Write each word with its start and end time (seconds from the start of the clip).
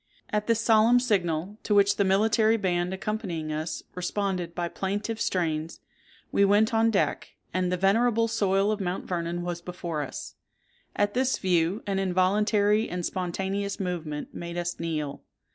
At 0.31 0.47
this 0.47 0.59
solemn 0.59 0.99
signal, 0.99 1.59
to 1.61 1.75
which 1.75 1.97
the 1.97 2.03
military 2.03 2.57
band 2.57 2.91
accompanying 2.91 3.53
us 3.53 3.83
responded 3.93 4.55
by 4.55 4.67
plaintive 4.67 5.21
strains, 5.21 5.79
we 6.31 6.43
went 6.43 6.73
on 6.73 6.89
deck, 6.89 7.35
and 7.53 7.71
the 7.71 7.77
venerable 7.77 8.27
soil 8.27 8.71
of 8.71 8.81
Mount 8.81 9.05
Vernon 9.05 9.43
was 9.43 9.61
before 9.61 10.01
us. 10.01 10.33
At 10.95 11.13
this 11.13 11.37
view, 11.37 11.83
an 11.85 11.99
involuntary 11.99 12.89
and 12.89 13.05
spontaneous 13.05 13.79
movement 13.79 14.33
made 14.33 14.57
us 14.57 14.79
kneel. 14.79 15.21